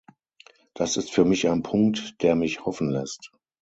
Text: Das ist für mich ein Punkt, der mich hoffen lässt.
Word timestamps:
Das 0.73 0.97
ist 0.97 1.11
für 1.11 1.25
mich 1.25 1.47
ein 1.47 1.61
Punkt, 1.61 2.23
der 2.23 2.33
mich 2.35 2.65
hoffen 2.65 2.89
lässt. 2.89 3.31